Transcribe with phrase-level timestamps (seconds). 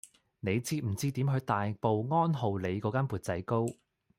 [0.39, 3.67] 你知唔知點去大埔安浩里嗰間缽仔糕